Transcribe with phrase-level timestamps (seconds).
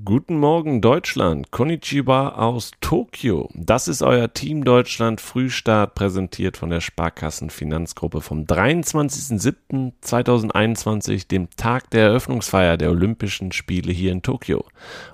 [0.00, 3.50] Guten Morgen Deutschland, Konnichiwa aus Tokio.
[3.52, 11.90] Das ist euer Team Deutschland Frühstart, präsentiert von der Sparkassen Finanzgruppe vom 23.07.2021, dem Tag
[11.90, 14.64] der Eröffnungsfeier der Olympischen Spiele hier in Tokio.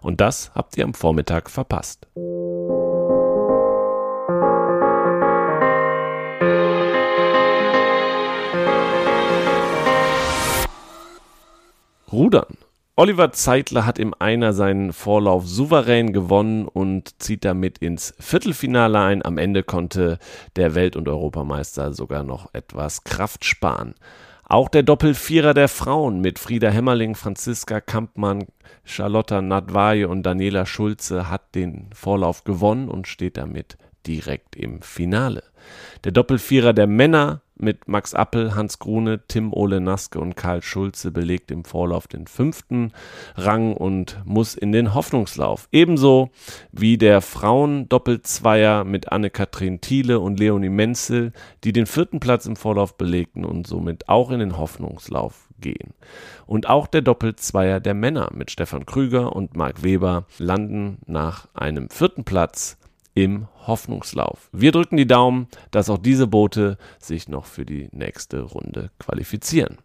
[0.01, 2.07] Und das habt ihr am Vormittag verpasst.
[12.13, 12.68] Rudern.
[13.01, 19.25] Oliver Zeitler hat im Einer seinen Vorlauf souverän gewonnen und zieht damit ins Viertelfinale ein.
[19.25, 20.19] Am Ende konnte
[20.57, 23.95] der Welt- und Europameister sogar noch etwas Kraft sparen.
[24.43, 28.47] Auch der Doppelvierer der Frauen mit Frieda Hämmerling, Franziska Kampmann,
[28.83, 35.45] Charlotta Nadwaje und Daniela Schulze hat den Vorlauf gewonnen und steht damit direkt im Finale.
[36.03, 41.11] Der Doppelvierer der Männer mit Max Appel, Hans Grune, Tim Ole Naske und Karl Schulze
[41.11, 42.93] belegt im Vorlauf den fünften
[43.37, 45.69] Rang und muss in den Hoffnungslauf.
[45.73, 46.31] Ebenso
[46.73, 51.33] wie der Frauen-Doppelzweier mit Anne-Kathrin Thiele und Leonie Menzel,
[51.65, 55.95] die den vierten Platz im Vorlauf belegten und somit auch in den Hoffnungslauf gehen.
[56.47, 61.91] Und auch der Doppelzweier der Männer mit Stefan Krüger und Marc Weber landen nach einem
[61.91, 62.78] vierten Platz
[63.25, 64.49] im Hoffnungslauf.
[64.53, 69.79] Wir drücken die Daumen, dass auch diese Boote sich noch für die nächste Runde qualifizieren.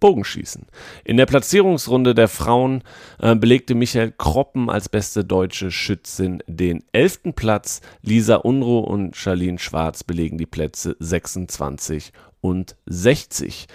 [0.00, 0.66] Bogenschießen.
[1.04, 2.82] In der Platzierungsrunde der Frauen
[3.18, 7.34] äh, belegte Michael Kroppen als beste deutsche Schützin den 11.
[7.34, 7.80] Platz.
[8.00, 13.66] Lisa Unruh und Charlene Schwarz belegen die Plätze 26 und 60.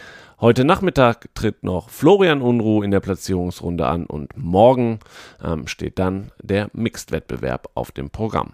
[0.42, 5.00] Heute Nachmittag tritt noch Florian Unruh in der Platzierungsrunde an und morgen
[5.42, 8.54] ähm, steht dann der Mixed-Wettbewerb auf dem Programm.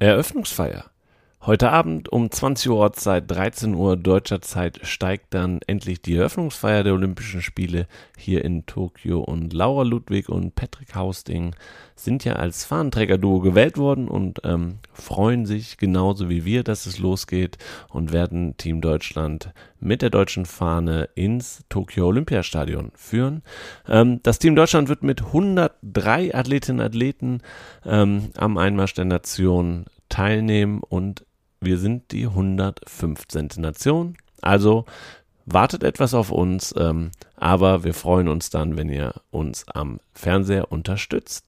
[0.00, 0.86] Eröffnungsfeier.
[1.46, 6.84] Heute Abend um 20 Uhr Ortszeit, 13 Uhr deutscher Zeit steigt dann endlich die Eröffnungsfeier
[6.84, 7.86] der Olympischen Spiele
[8.18, 11.54] hier in Tokio und Laura Ludwig und Patrick Hausting
[11.96, 16.98] sind ja als Fahnenträger-Duo gewählt worden und ähm, freuen sich genauso wie wir, dass es
[16.98, 17.56] losgeht
[17.88, 23.42] und werden Team Deutschland mit der deutschen Fahne ins Tokio Olympiastadion führen.
[23.88, 27.40] Ähm, das Team Deutschland wird mit 103 Athletinnen und Athleten
[27.86, 31.24] ähm, am Einmarsch der Nation teilnehmen und
[31.60, 33.48] wir sind die 115.
[33.58, 34.16] Nation.
[34.40, 34.86] Also
[35.44, 40.72] wartet etwas auf uns, ähm, aber wir freuen uns dann, wenn ihr uns am Fernseher
[40.72, 41.44] unterstützt.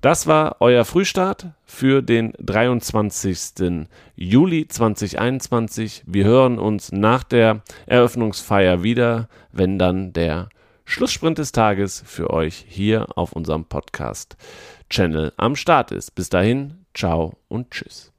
[0.00, 3.86] Das war euer Frühstart für den 23.
[4.16, 6.04] Juli 2021.
[6.06, 10.48] Wir hören uns nach der Eröffnungsfeier wieder, wenn dann der
[10.90, 14.36] Schlusssprint des Tages für euch hier auf unserem Podcast
[14.90, 16.16] Channel am Start ist.
[16.16, 18.09] Bis dahin, ciao und tschüss.